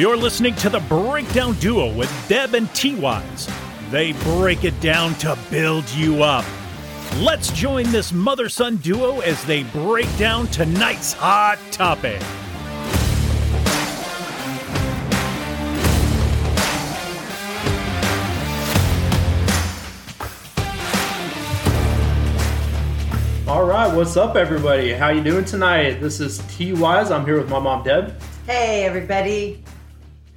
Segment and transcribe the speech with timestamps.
[0.00, 3.50] You're listening to the Breakdown Duo with Deb and T Wise.
[3.90, 6.46] They break it down to build you up.
[7.18, 12.18] Let's join this mother son duo as they break down tonight's hot topic.
[23.46, 24.94] All right, what's up, everybody?
[24.94, 26.00] How you doing tonight?
[26.00, 27.10] This is T Wise.
[27.10, 29.62] I'm here with my mom, Deb, Hey, everybody.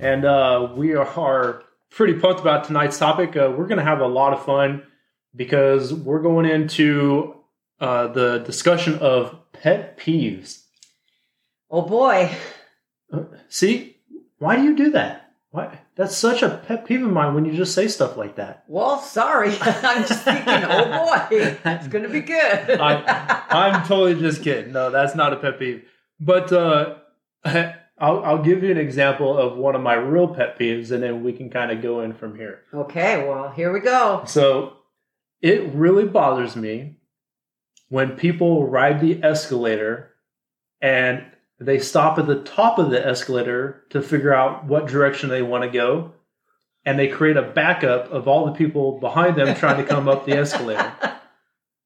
[0.03, 3.35] And uh, we are pretty pumped about tonight's topic.
[3.35, 4.83] Uh, we're going to have a lot of fun
[5.35, 7.35] because we're going into
[7.79, 10.63] uh, the discussion of pet peeves.
[11.69, 12.31] Oh boy.
[13.47, 13.97] See,
[14.39, 15.33] why do you do that?
[15.51, 15.79] Why?
[15.95, 18.63] That's such a pet peeve of mine when you just say stuff like that.
[18.67, 19.55] Well, sorry.
[19.61, 22.71] I'm just thinking, oh boy, it's going to be good.
[22.81, 24.73] I, I'm totally just kidding.
[24.73, 25.85] No, that's not a pet peeve.
[26.19, 26.95] But uh,
[28.03, 31.23] I'll, I'll give you an example of one of my real pet peeves, and then
[31.23, 32.59] we can kind of go in from here.
[32.73, 34.23] okay, well, here we go.
[34.27, 34.73] So
[35.41, 36.97] it really bothers me
[37.87, 40.15] when people ride the escalator
[40.81, 41.23] and
[41.61, 45.63] they stop at the top of the escalator to figure out what direction they want
[45.63, 46.11] to go.
[46.85, 50.25] And they create a backup of all the people behind them trying to come up
[50.25, 50.93] the escalator.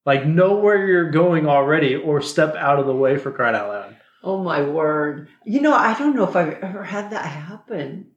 [0.07, 3.67] Like, know where you're going already or step out of the way for crying out
[3.67, 3.96] loud.
[4.23, 5.29] Oh my word.
[5.45, 8.11] You know, I don't know if I've ever had that happen.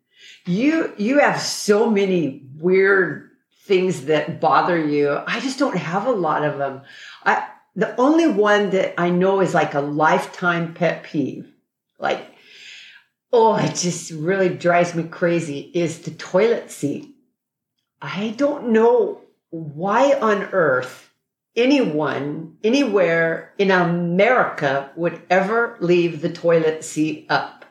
[0.47, 3.31] You you have so many weird
[3.65, 5.19] things that bother you.
[5.27, 6.83] I just don't have a lot of them.
[7.25, 11.53] I the only one that I know is like a lifetime pet peeve.
[11.98, 12.27] Like
[13.33, 17.15] oh, it just really drives me crazy is the toilet seat.
[18.03, 21.09] I don't know why on earth
[21.56, 27.65] anyone anywhere in America would ever leave the toilet seat up.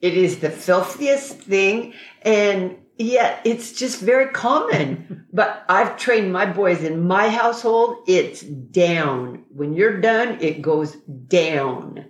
[0.00, 5.26] It is the filthiest thing and yet it's just very common.
[5.32, 9.44] but I've trained my boys in my household, it's down.
[9.50, 12.06] When you're done, it goes down.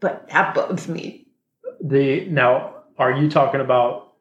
[0.00, 1.28] But that bugs me.
[1.80, 4.14] The now, are you talking about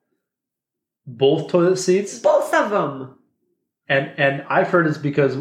[1.05, 2.19] both toilet seats?
[2.19, 3.15] Both of them.
[3.87, 5.37] And and I've heard it's because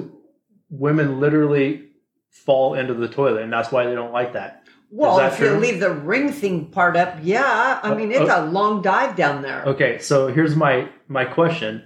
[0.71, 1.89] women literally
[2.31, 4.65] fall into the toilet, and that's why they don't like that.
[4.93, 7.79] Well, that if you leave the ring thing part up, yeah.
[7.83, 9.63] I Uh, mean, it's uh, a long dive down there.
[9.65, 11.83] Okay, so here's my my question: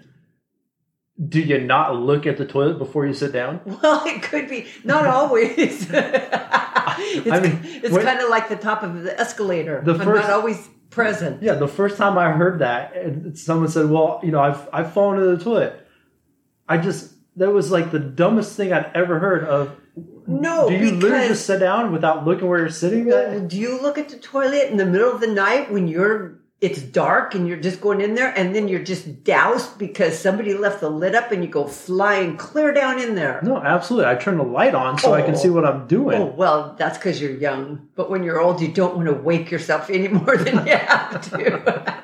[1.29, 3.61] Do you not look at the toilet before you sit down?
[3.83, 4.67] Well, it could be.
[4.85, 5.87] Not always.
[5.91, 9.83] it's I mean, it's kind of like the top of the escalator.
[9.85, 11.43] The I'm first- not always present.
[11.43, 14.93] Yeah, the first time I heard that, and someone said, "Well, you know, I've I've
[14.93, 15.81] fallen into the toilet."
[16.69, 19.77] I just that was like the dumbest thing I'd ever heard of.
[20.27, 23.05] No, Do you literally just sit down without looking where you're sitting?
[23.49, 26.81] do you look at the toilet in the middle of the night when you're it's
[26.81, 30.81] dark and you're just going in there and then you're just doused because somebody left
[30.81, 33.39] the lid up and you go flying clear down in there?
[33.43, 34.09] no, absolutely.
[34.11, 35.39] I turn the light on so I can Oh.
[35.39, 36.23] see what I'm doing.
[36.23, 37.89] Oh, well, that's because you're young.
[37.97, 41.31] But when you're old, you don't want to wake yourself any more than you have
[41.33, 41.95] to.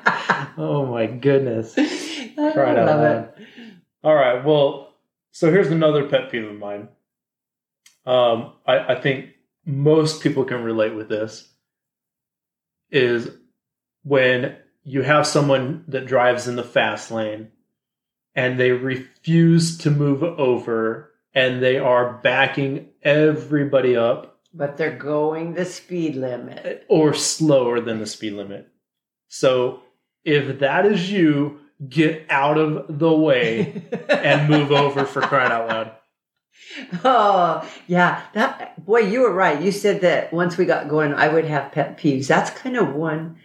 [0.57, 1.73] Oh my goodness.
[1.77, 3.35] I Cried love it.
[4.03, 4.45] All right.
[4.45, 4.90] Well,
[5.31, 6.87] so here's another pet peeve of mine.
[8.05, 9.29] Um, I, I think
[9.65, 11.47] most people can relate with this.
[12.89, 13.29] Is
[14.03, 17.49] when you have someone that drives in the fast lane
[18.35, 25.53] and they refuse to move over and they are backing everybody up But they're going
[25.53, 26.85] the speed limit.
[26.89, 28.67] or slower than the speed limit.
[29.29, 29.81] So
[30.25, 35.67] if that is you, get out of the way and move over for crying out
[35.67, 35.91] loud.
[37.03, 38.21] Oh, yeah.
[38.33, 39.61] That boy, you were right.
[39.61, 42.27] You said that once we got going, I would have pet peeves.
[42.27, 43.37] That's kind of one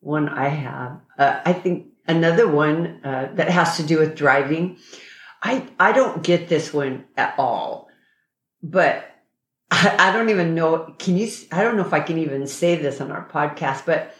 [0.00, 1.00] one I have.
[1.16, 4.78] Uh, I think another one uh, that has to do with driving.
[5.42, 7.88] I I don't get this one at all,
[8.62, 9.08] but
[9.70, 10.94] I, I don't even know.
[10.98, 11.30] Can you?
[11.52, 14.14] I don't know if I can even say this on our podcast, but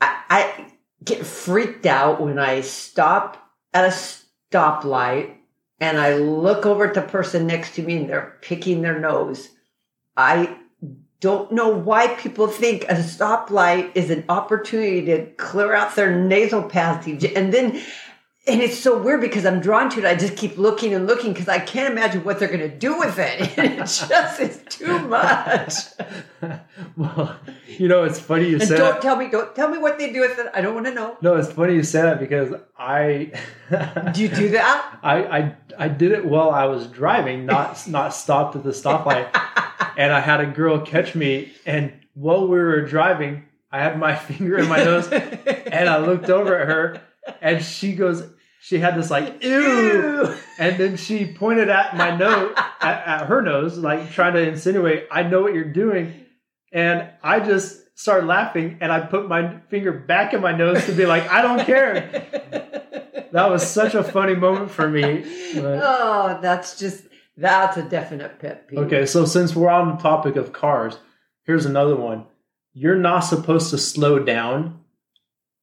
[0.00, 0.67] I, I
[1.04, 3.94] get freaked out when I stop at a
[4.52, 5.34] stoplight
[5.80, 9.48] and I look over at the person next to me and they're picking their nose.
[10.16, 10.58] I
[11.20, 16.62] don't know why people think a stoplight is an opportunity to clear out their nasal
[16.62, 17.24] passage.
[17.24, 17.82] And then,
[18.48, 20.04] and it's so weird because I'm drawn to it.
[20.04, 22.98] I just keep looking and looking because I can't imagine what they're going to do
[22.98, 23.40] with it.
[23.58, 25.72] it just is too much.
[26.96, 27.36] well,
[27.66, 29.02] you know, it's funny you And say don't that.
[29.02, 30.46] tell me, don't tell me what they do with it.
[30.54, 31.16] I don't want to know.
[31.20, 33.32] No, it's funny you said that because I
[34.14, 34.98] Do you do that?
[35.02, 39.28] I, I I did it while I was driving, not not stopped at the stoplight.
[39.96, 44.14] and I had a girl catch me, and while we were driving, I had my
[44.16, 47.00] finger in my nose, and I looked over at her,
[47.42, 48.24] and she goes,
[48.68, 50.34] she had this like ew, Ew.
[50.58, 55.06] and then she pointed at my nose, at, at her nose, like trying to insinuate,
[55.10, 56.26] "I know what you're doing,"
[56.70, 60.92] and I just started laughing, and I put my finger back in my nose to
[60.92, 62.26] be like, "I don't care."
[63.30, 65.18] That was such a funny moment for me.
[65.54, 67.04] but- oh, that's just
[67.36, 68.78] that's a definite pet peeve.
[68.78, 70.98] Okay, so since we're on the topic of cars,
[71.44, 72.24] here's another one.
[72.72, 74.80] You're not supposed to slow down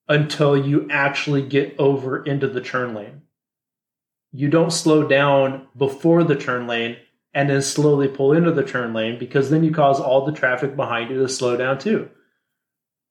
[0.08, 3.22] until you actually get over into the turn lane.
[4.32, 6.98] You don't slow down before the turn lane
[7.34, 10.76] and then slowly pull into the turn lane because then you cause all the traffic
[10.76, 12.10] behind you to slow down too.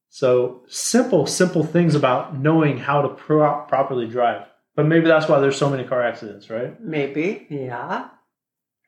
[0.08, 4.46] So, simple, simple things about knowing how to pro- properly drive.
[4.76, 6.80] But maybe that's why there's so many car accidents, right?
[6.80, 8.08] Maybe, yeah.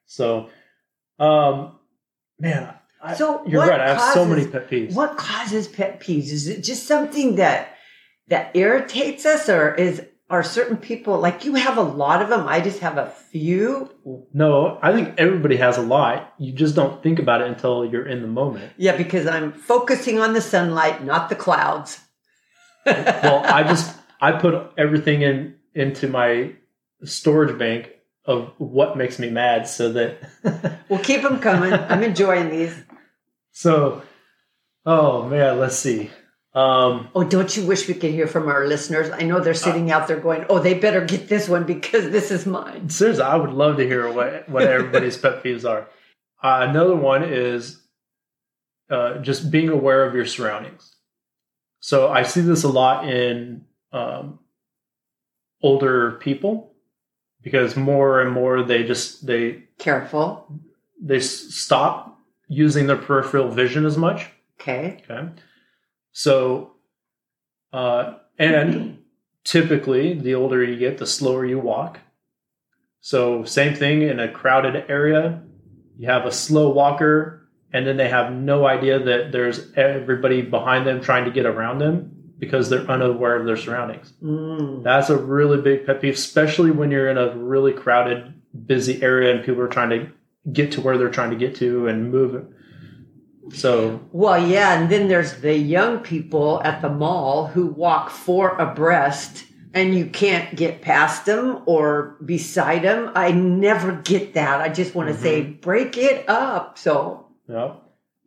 [0.07, 0.51] So,
[1.19, 1.79] um,
[2.39, 3.81] man, I, So you're what right.
[3.81, 4.95] I have so many pet peeves.
[4.95, 6.31] What causes pet peeves?
[6.31, 7.76] Is it just something that
[8.29, 12.49] that irritates us, or is are certain people like you have a lot of them?
[12.49, 13.91] I just have a few.
[14.33, 16.35] No, I think everybody has a lot.
[16.39, 18.73] You just don't think about it until you're in the moment.
[18.77, 22.01] Yeah, because I'm focusing on the sunlight, not the clouds.
[22.87, 26.53] Well, I just I put everything in into my
[27.05, 27.91] storage bank
[28.25, 30.19] of what makes me mad, so that
[30.89, 31.73] We'll keep them coming.
[31.73, 32.75] I'm enjoying these.
[33.53, 34.03] so.
[34.85, 36.11] Oh man, let's see.
[36.57, 39.11] Um, Oh, don't you wish we could hear from our listeners?
[39.11, 42.31] I know they're sitting out there going, "Oh, they better get this one because this
[42.31, 45.83] is mine." seriously, I would love to hear what what everybody's pet peeves are.
[46.43, 47.83] Uh, another one is
[48.89, 50.97] uh, just being aware of your surroundings.
[51.81, 54.39] So I see this a lot in um,
[55.63, 56.73] older people
[57.43, 60.51] because more and more they just they Careful.
[61.01, 62.19] they s- stop
[62.49, 64.27] using their peripheral vision as much.
[64.59, 65.03] Okay.
[65.11, 65.29] Okay.
[66.19, 66.73] So,
[67.75, 69.03] uh, and
[69.45, 72.01] typically, the older you get, the slower you walk.
[73.03, 75.43] So, same thing in a crowded area,
[75.99, 80.87] you have a slow walker, and then they have no idea that there's everybody behind
[80.87, 84.15] them trying to get around them because they're unaware of their surroundings.
[84.23, 84.85] Mm.
[84.85, 88.33] That's a really big pet peeve, especially when you're in a really crowded,
[88.65, 90.11] busy area and people are trying to
[90.51, 92.47] get to where they're trying to get to and move.
[93.53, 98.57] So, Well, yeah, and then there's the young people at the mall who walk four
[98.57, 103.11] abreast and you can't get past them or beside them.
[103.15, 104.61] I never get that.
[104.61, 106.79] I just want to say, break it up.
[106.79, 107.75] So, Yeah.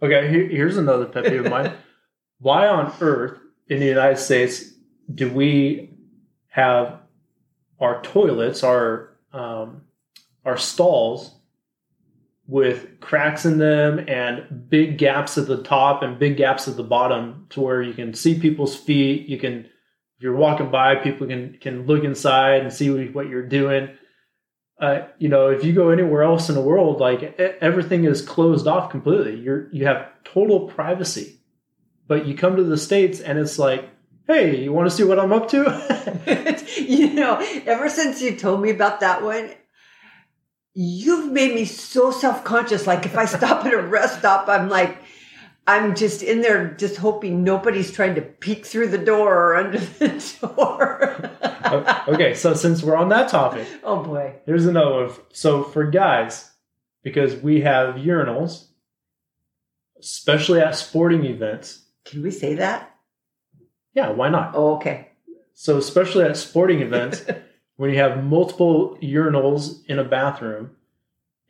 [0.02, 1.74] Okay, here, here's another pet peeve of mine.
[2.40, 3.38] Why on earth
[3.68, 4.64] in the United States
[5.14, 5.90] do we
[6.48, 7.00] have
[7.80, 9.82] our toilets, our um,
[10.46, 11.36] our stalls
[12.50, 16.84] with cracks in them and big gaps at the top and big gaps at the
[16.84, 19.66] bottom to where you can see people's feet, you can
[20.18, 23.90] if you're walking by, people can can look inside and see what, you're doing
[24.80, 28.66] uh, you know, if you go anywhere else in the world, like everything is closed
[28.66, 29.36] off completely.
[29.36, 31.40] You're you have total privacy,
[32.08, 33.90] but you come to the states and it's like,
[34.28, 36.64] hey, you want to see what I'm up to?
[36.78, 37.36] you know,
[37.66, 39.52] ever since you told me about that one,
[40.74, 42.88] you've made me so self conscious.
[42.88, 44.98] Like, if I stop at a rest stop, I'm like,
[45.68, 49.78] I'm just in there just hoping nobody's trying to peek through the door or under
[49.78, 51.32] the door.
[52.08, 54.36] okay, so since we're on that topic, oh boy.
[54.48, 55.16] here's another one.
[55.32, 56.52] So for guys,
[57.04, 58.70] because we have urinals,
[60.00, 61.84] especially at sporting events.
[62.06, 62.96] Can we say that?
[63.94, 64.54] Yeah, why not?
[64.56, 65.10] Oh, okay.
[65.54, 67.26] So especially at sporting events,
[67.80, 70.72] when you have multiple urinals in a bathroom,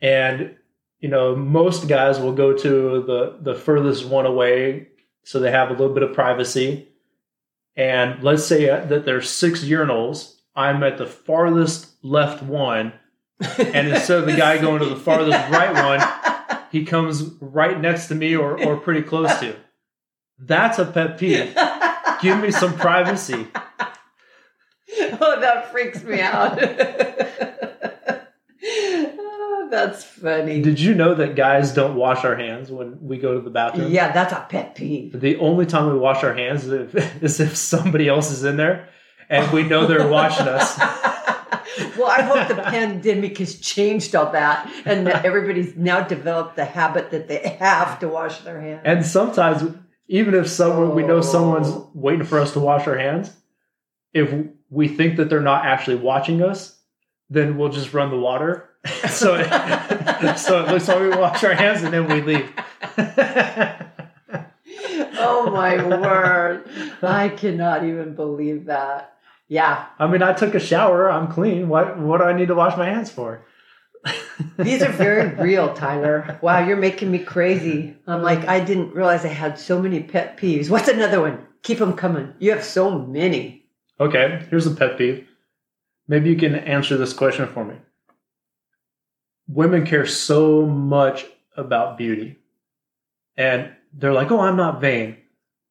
[0.00, 0.54] and
[1.00, 4.86] you know most guys will go to the the furthest one away,
[5.24, 6.86] so they have a little bit of privacy.
[7.74, 10.36] And let's say uh, that there's six urinals.
[10.54, 12.92] I'm at the farthest left one,
[13.58, 18.06] and instead of the guy going to the farthest right one, he comes right next
[18.06, 19.56] to me or or pretty close to.
[20.38, 21.56] That's a pet peeve.
[22.22, 23.48] Give me some privacy.
[25.20, 26.58] oh, that freaks me out.
[28.62, 30.60] oh, that's funny.
[30.62, 33.90] Did you know that guys don't wash our hands when we go to the bathroom?
[33.90, 35.18] Yeah, that's a pet peeve.
[35.20, 38.56] The only time we wash our hands is if, is if somebody else is in
[38.56, 38.88] there
[39.28, 40.78] and we know they're watching us.
[41.96, 46.64] well, I hope the pandemic has changed all that and that everybody's now developed the
[46.64, 48.82] habit that they have to wash their hands.
[48.84, 49.62] And sometimes,
[50.08, 51.22] even if someone we know Oh.
[51.22, 53.32] someone's waiting for us to wash our hands,
[54.12, 54.34] if
[54.70, 56.78] we think that they're not actually watching us,
[57.28, 58.70] then we'll just run the water.
[59.10, 59.48] so, it,
[60.38, 62.50] so it looks like we wash our hands and then we leave.
[65.18, 66.68] oh my word.
[67.02, 69.16] I cannot even believe that.
[69.48, 69.86] Yeah.
[69.98, 71.10] I mean, I took a shower.
[71.10, 71.68] I'm clean.
[71.68, 73.44] What what do I need to wash my hands for?
[74.58, 76.38] These are very real, Tyler.
[76.40, 77.96] Wow, you're making me crazy.
[78.06, 80.70] I'm like, I didn't realize I had so many pet peeves.
[80.70, 81.46] What's another one?
[81.62, 82.32] Keep them coming.
[82.38, 83.59] You have so many.
[84.00, 85.28] Okay, here's a pet peeve.
[86.08, 87.74] Maybe you can answer this question for me.
[89.46, 91.26] Women care so much
[91.56, 92.38] about beauty.
[93.36, 95.18] And they're like, oh, I'm not vain.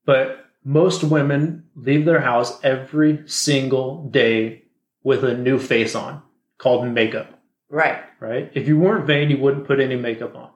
[0.06, 4.64] But most women leave their house every single day
[5.04, 6.22] with a new face on
[6.58, 8.04] called makeup, Right.
[8.20, 8.52] right?
[8.54, 10.50] If you weren't vain, you wouldn't put any makeup on.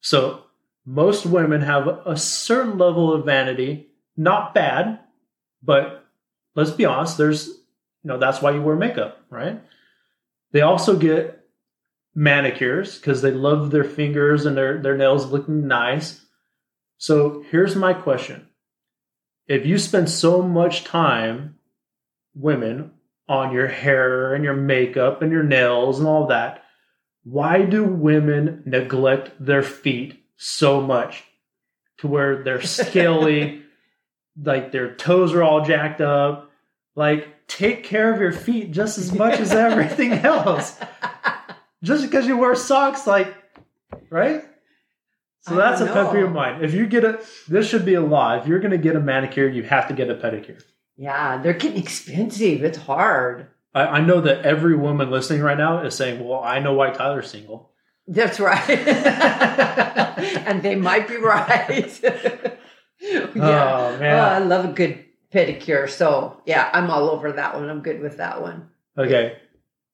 [0.00, 0.44] So
[0.86, 5.00] most women have a certain level of vanity, not bad,
[5.62, 6.06] but
[6.54, 7.54] let's be honest, there's, you
[8.04, 9.60] know, that's why you wear makeup, right?
[10.52, 11.44] They also get
[12.14, 16.20] manicures because they love their fingers and their, their nails looking nice.
[16.98, 18.48] So here's my question.
[19.46, 21.56] If you spend so much time,
[22.34, 22.92] women,
[23.28, 26.64] on your hair and your makeup and your nails and all that,
[27.22, 31.22] why do women neglect their feet so much
[31.98, 33.62] to where they're scaly,
[34.36, 36.50] like their toes are all jacked up?
[36.94, 40.78] Like, take care of your feet just as much as everything else.
[41.82, 43.34] Just because you wear socks, like,
[44.10, 44.44] right?
[45.42, 46.62] So I that's a peeve of mine.
[46.62, 48.36] If you get a, this should be a law.
[48.36, 50.62] If you're going to get a manicure, you have to get a pedicure.
[50.96, 52.62] Yeah, they're getting expensive.
[52.62, 53.48] It's hard.
[53.74, 56.90] I, I know that every woman listening right now is saying, "Well, I know why
[56.90, 57.70] Tyler's single."
[58.06, 58.68] That's right.
[58.68, 62.00] and they might be right.
[63.34, 63.90] yeah.
[63.94, 64.18] Oh man.
[64.18, 65.88] Oh, I love a good pedicure.
[65.88, 67.68] So, yeah, I'm all over that one.
[67.68, 68.68] I'm good with that one.
[68.98, 69.38] Okay.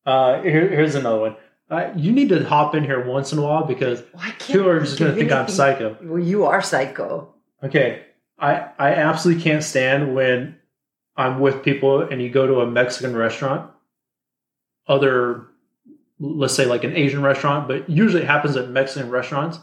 [0.05, 1.37] Uh, here, here's another one.
[1.69, 4.81] Uh, you need to hop in here once in a while because Well, people are
[4.81, 5.97] just going to think think I'm psycho.
[6.01, 7.35] Well, you are psycho.
[7.63, 8.05] Okay.
[8.39, 10.59] I, I absolutely can't stand when
[11.17, 13.71] I'm with people and you go to a Mexican restaurant,
[14.87, 15.47] other,
[16.21, 19.59] let's say like an Asian restaurant, but usually it happens at Mexican restaurants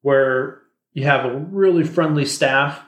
[0.00, 0.61] where
[0.92, 2.80] you have a really friendly staff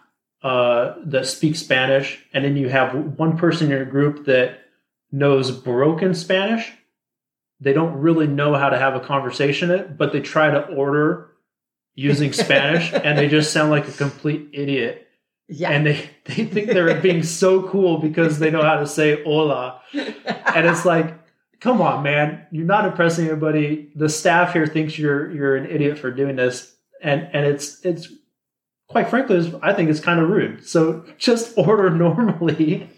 [0.42, 4.61] uh, that speaks Spanish, and then you have one person in your group that
[5.11, 6.70] knows broken Spanish.
[7.61, 11.30] They don't really know how to have a conversation, it, but they try to order
[11.94, 15.08] using Spanish, and they just sound like a complete idiot.
[15.49, 15.70] Yeah.
[15.70, 19.80] And they, they think they're being so cool because they know how to say hola.
[19.92, 21.18] And it's like,
[21.61, 23.90] come on, man, you're not impressing anybody.
[23.94, 26.74] The staff here thinks you're you're an idiot for doing this,
[27.04, 28.08] and and it's it's
[28.88, 30.66] quite frankly, I think it's kind of rude.
[30.66, 32.88] So just order normally.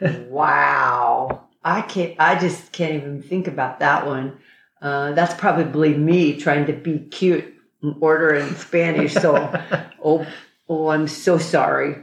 [0.00, 1.46] wow.
[1.62, 4.38] I can't, I just can't even think about that one.
[4.80, 7.52] Uh, that's probably me trying to be cute
[7.82, 9.12] and order in Spanish.
[9.12, 9.36] So,
[10.04, 10.26] oh,
[10.68, 12.02] oh, I'm so sorry.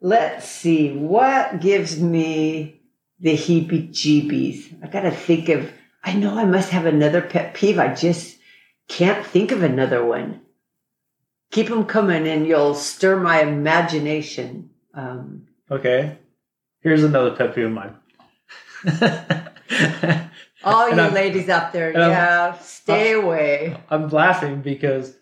[0.00, 0.96] Let's see.
[0.96, 2.80] What gives me
[3.20, 4.82] the heebie jeebies?
[4.82, 5.70] I got to think of,
[6.02, 7.78] I know I must have another pet peeve.
[7.78, 8.36] I just
[8.88, 10.40] can't think of another one.
[11.52, 14.70] Keep them coming and you'll stir my imagination.
[14.94, 16.18] Um, Okay,
[16.80, 17.94] here's another pet peeve of mine.
[20.64, 23.76] All And you I'm- ladies out there, and I'm- yeah, stay away.
[23.90, 25.14] I'm laughing because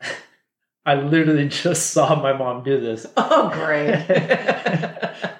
[0.86, 3.06] I literally just saw my mom do this.
[3.16, 3.94] Oh, great.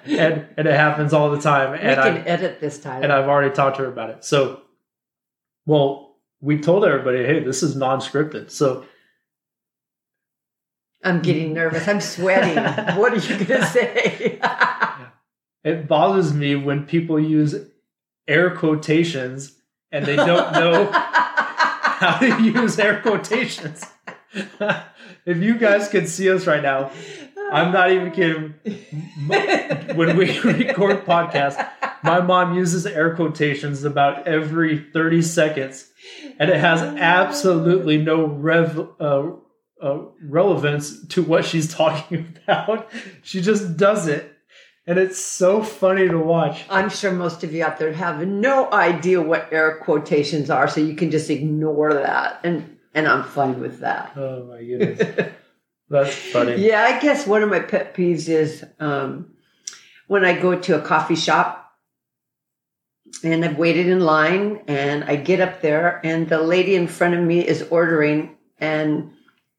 [0.05, 1.71] and and it happens all the time.
[1.73, 3.03] we And can I edit this time.
[3.03, 4.23] and I've already talked to her about it.
[4.25, 4.61] So,
[5.65, 8.49] well, we told everybody, hey, this is non-scripted.
[8.51, 8.85] So
[11.03, 11.87] I'm getting nervous.
[11.87, 12.55] I'm sweating.
[12.97, 14.39] what are you going to say?
[15.63, 17.55] it bothers me when people use
[18.27, 19.55] air quotations
[19.91, 23.85] and they don't know how to use air quotations.
[24.33, 26.91] if you guys could see us right now,
[27.51, 28.55] I'm not even kidding.
[29.95, 31.69] When we record podcasts,
[32.03, 35.91] my mom uses air quotations about every 30 seconds,
[36.39, 39.31] and it has absolutely no rev, uh,
[39.83, 42.89] uh, relevance to what she's talking about.
[43.21, 44.35] She just does it,
[44.87, 46.63] and it's so funny to watch.
[46.69, 50.79] I'm sure most of you out there have no idea what air quotations are, so
[50.79, 52.39] you can just ignore that.
[52.43, 54.13] And, and I'm fine with that.
[54.15, 55.31] Oh my goodness.
[55.89, 56.55] That's funny.
[56.65, 59.33] Yeah, I guess one of my pet peeves is um,
[60.07, 61.71] when I go to a coffee shop
[63.23, 67.13] and I've waited in line and I get up there and the lady in front
[67.13, 69.11] of me is ordering and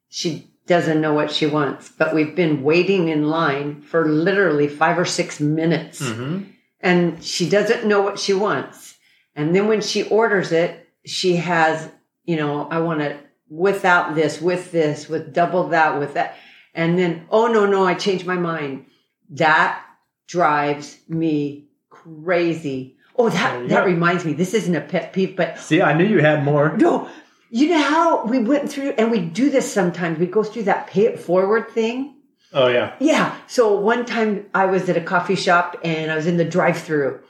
[0.09, 1.89] she doesn't know what she wants.
[1.89, 6.43] But we've been waiting in line for literally five or six minutes hmm
[6.81, 8.95] and she doesn't know what she wants.
[9.35, 11.89] And then when she orders it, she has,
[12.25, 13.17] you know, I want it
[13.49, 16.35] without this, with this, with double that, with that.
[16.75, 18.85] And then, oh no, no, I changed my mind.
[19.31, 19.83] That
[20.27, 22.97] drives me crazy.
[23.17, 26.05] Oh, that, you that reminds me, this isn't a pet peeve, but See, I knew
[26.05, 26.77] you had more.
[26.77, 27.09] no,
[27.55, 30.19] you know how we went through, and we do this sometimes.
[30.19, 32.15] We go through that pay it forward thing.
[32.51, 32.95] Oh yeah.
[32.99, 33.33] Yeah.
[33.47, 36.77] So one time I was at a coffee shop and I was in the drive
[36.77, 37.21] through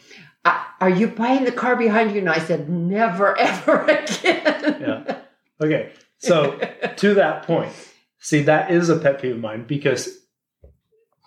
[0.79, 2.19] are you buying the car behind you?
[2.19, 4.77] And I said, never, ever again.
[4.81, 5.19] Yeah.
[5.61, 5.91] Okay.
[6.19, 6.59] So
[6.97, 7.71] to that point,
[8.19, 10.17] see that is a pet peeve of mine because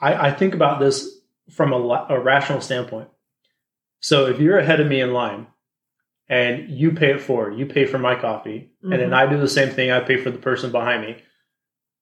[0.00, 1.08] I, I think about this
[1.50, 3.08] from a, a rational standpoint.
[4.00, 5.46] So if you're ahead of me in line
[6.28, 9.14] and you pay it forward, you pay for my coffee, and then Mhm.
[9.14, 11.16] I do the same thing, I pay for the person behind me.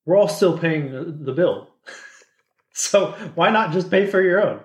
[0.04, 1.68] We're all still paying the, the bill.
[2.72, 4.60] so why not just pay for your own?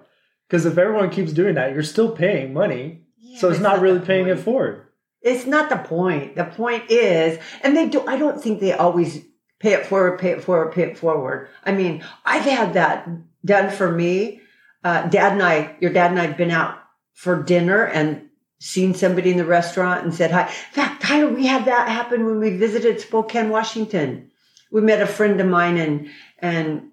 [0.54, 3.02] Because if everyone keeps doing that, you're still paying money.
[3.18, 4.86] Yeah, so it's that's not really paying it forward.
[5.20, 6.36] It's not the point.
[6.36, 9.26] The point is, and they do, I don't think they always
[9.60, 11.50] pay it forward, pay it forward, pay it forward.
[11.64, 13.10] I mean, I've had that
[13.44, 14.42] done for me.
[14.84, 16.78] Uh, dad and I, your dad and I have been out
[17.14, 18.30] for dinner and
[18.60, 20.44] seen somebody in the restaurant and said hi.
[20.44, 24.30] In fact, Tyler, we had that happen when we visited Spokane, Washington.
[24.72, 26.92] We met a friend of mine and, and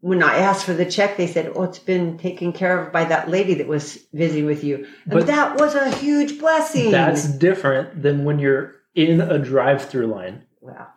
[0.00, 3.04] when I asked for the check, they said, Oh, it's been taken care of by
[3.04, 4.86] that lady that was visiting with you.
[5.04, 6.90] And But- that was a huge blessing.
[6.90, 10.88] That's different than when you're in a drive-through line, Wow.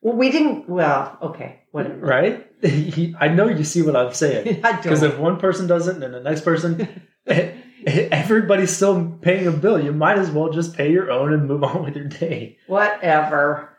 [0.00, 0.68] Well, we didn't.
[0.68, 1.96] Well, okay, whatever.
[2.06, 2.46] right?
[3.20, 4.60] I know you see what I'm saying.
[4.64, 7.02] I Because if one person doesn't and the next person,
[7.86, 9.82] everybody's still paying a bill.
[9.82, 12.58] You might as well just pay your own and move on with your day.
[12.66, 13.76] Whatever.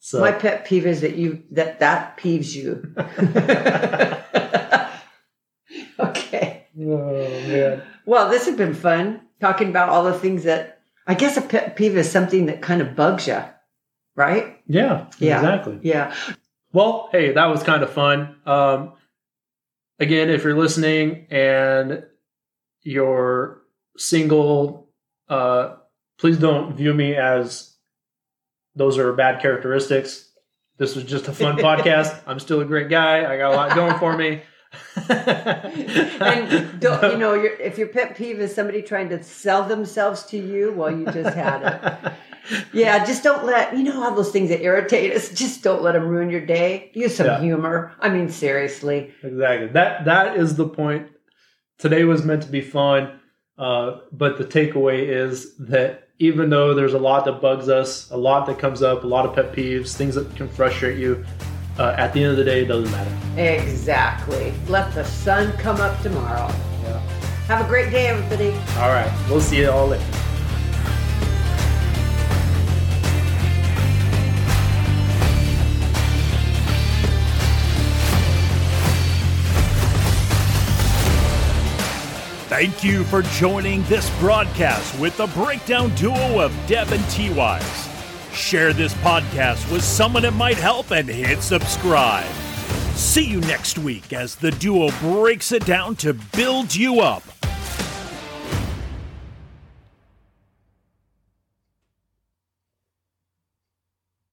[0.00, 2.94] So My pet peeve is that you that that peeves you.
[5.98, 6.66] okay.
[6.80, 11.36] oh man, Well, this has been fun talking about all the things that I guess
[11.36, 13.42] a pet peeve is something that kind of bugs you,
[14.14, 14.58] right?
[14.66, 15.36] yeah, Yeah.
[15.38, 15.78] exactly.
[15.82, 16.14] Yeah.
[16.72, 18.36] Well, hey, that was kind of fun.
[18.44, 18.92] Um,
[19.98, 22.04] again, if you're listening and
[22.82, 23.62] you're
[23.96, 24.90] single,
[25.28, 25.76] uh,
[26.18, 27.74] please don't view me as
[28.78, 30.30] those are bad characteristics.
[30.78, 32.18] This was just a fun podcast.
[32.26, 33.30] I'm still a great guy.
[33.32, 34.40] I got a lot going for me.
[35.08, 40.24] And don't, you know, your, if your pet peeve is somebody trying to sell themselves
[40.26, 42.12] to you, well, you just had it.
[42.72, 45.28] Yeah, just don't let you know all those things that irritate us.
[45.28, 46.90] Just don't let them ruin your day.
[46.94, 47.40] Use some Yeah.
[47.40, 47.92] humor.
[48.00, 49.12] I mean, seriously.
[49.22, 49.68] Exactly.
[49.68, 51.08] That that is the point.
[51.78, 53.20] Today was meant to be fun,
[53.58, 58.16] uh, but the takeaway is that even though there's a lot that bugs us, a
[58.16, 61.24] lot that comes up, a lot of pet peeves, things that can frustrate you,
[61.78, 63.40] uh, at the end of the day, it doesn't matter.
[63.40, 64.52] Exactly.
[64.68, 66.52] Let the sun come up tomorrow.
[66.82, 66.98] Yeah.
[67.46, 68.50] Have a great day, everybody.
[68.78, 69.12] All right.
[69.28, 70.04] We'll see you all later.
[82.58, 87.88] Thank you for joining this broadcast with the breakdown duo of Deb and T Wise.
[88.32, 92.26] Share this podcast with someone it might help and hit subscribe.
[92.96, 97.22] See you next week as the duo breaks it down to build you up